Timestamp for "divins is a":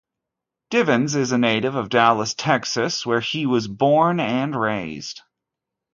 0.71-1.37